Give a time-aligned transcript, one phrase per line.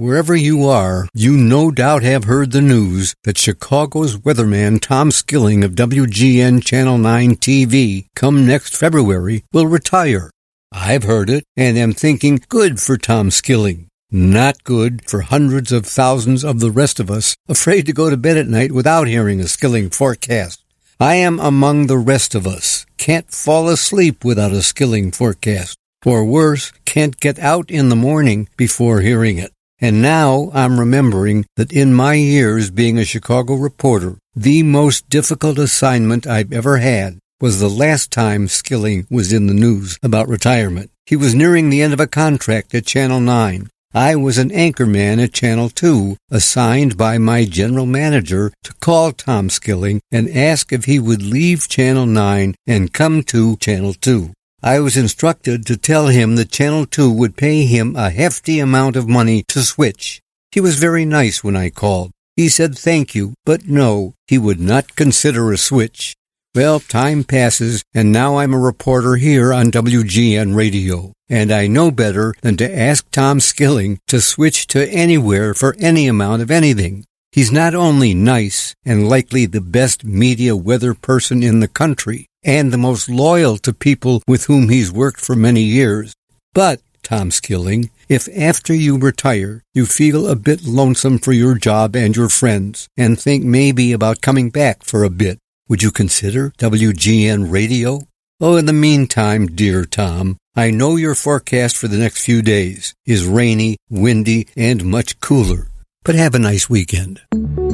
[0.00, 5.62] Wherever you are, you no doubt have heard the news that Chicago's weatherman Tom Skilling
[5.62, 10.30] of WGN Channel 9 TV come next February will retire.
[10.72, 13.88] I've heard it and am thinking good for Tom Skilling.
[14.10, 18.16] Not good for hundreds of thousands of the rest of us afraid to go to
[18.16, 20.64] bed at night without hearing a Skilling forecast.
[20.98, 22.86] I am among the rest of us.
[22.96, 25.76] Can't fall asleep without a Skilling forecast.
[26.06, 29.52] Or worse, can't get out in the morning before hearing it.
[29.80, 35.58] And now I'm remembering that in my years being a Chicago reporter, the most difficult
[35.58, 40.90] assignment I've ever had was the last time Skilling was in the news about retirement.
[41.06, 43.70] He was nearing the end of a contract at Channel 9.
[43.94, 49.12] I was an anchor man at Channel 2, assigned by my general manager to call
[49.12, 54.30] Tom Skilling and ask if he would leave Channel 9 and come to Channel 2.
[54.62, 58.94] I was instructed to tell him that Channel 2 would pay him a hefty amount
[58.94, 60.20] of money to switch.
[60.52, 62.10] He was very nice when I called.
[62.36, 66.14] He said thank you, but no, he would not consider a switch.
[66.54, 71.90] Well, time passes, and now I'm a reporter here on WGN Radio, and I know
[71.90, 77.04] better than to ask Tom Skilling to switch to anywhere for any amount of anything.
[77.32, 82.72] He's not only nice and likely the best media weather person in the country, and
[82.72, 86.14] the most loyal to people with whom he's worked for many years.
[86.54, 91.94] But, Tom Skilling, if after you retire you feel a bit lonesome for your job
[91.94, 96.52] and your friends and think maybe about coming back for a bit, would you consider
[96.58, 98.00] WGN Radio?
[98.40, 102.94] Oh, in the meantime, dear Tom, I know your forecast for the next few days
[103.06, 105.69] is rainy, windy, and much cooler.
[106.02, 107.20] But have a nice weekend.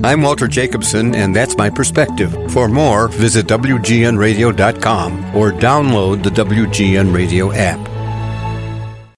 [0.03, 2.35] I'm Walter Jacobson, and that's my perspective.
[2.51, 7.79] For more, visit WGNRadio.com or download the WGN Radio app.